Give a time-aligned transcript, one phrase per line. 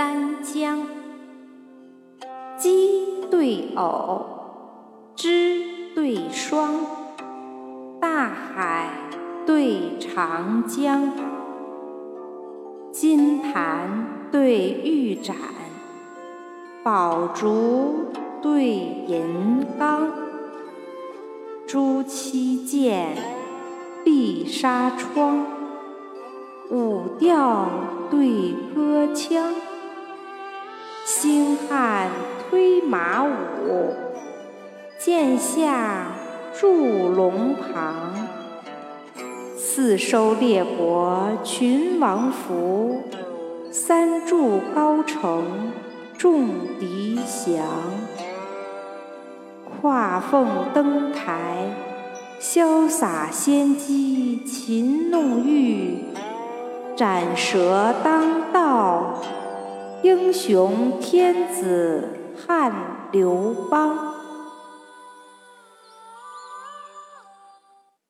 [0.00, 0.78] 三江，
[2.56, 4.24] 鸡对偶，
[5.14, 5.62] 枝
[5.94, 6.72] 对霜，
[8.00, 8.88] 大海
[9.44, 11.12] 对长江，
[12.90, 15.36] 金盘对玉盏，
[16.82, 18.06] 宝烛
[18.40, 18.70] 对
[19.06, 20.10] 银缸，
[21.66, 23.18] 朱漆剑，
[24.02, 25.44] 碧纱窗，
[26.70, 27.66] 舞调
[28.10, 29.52] 对歌腔，
[31.12, 33.94] 星汉推马舞，
[34.96, 36.12] 剑下
[36.54, 38.28] 筑龙旁，
[39.56, 43.02] 四收列国群王服，
[43.72, 45.72] 三筑高城
[46.16, 47.66] 众敌降。
[49.82, 51.74] 跨凤登台，
[52.40, 56.04] 潇洒仙姬擒弄玉；
[56.94, 59.20] 斩蛇当道，
[60.02, 64.19] 英雄天子汉刘邦。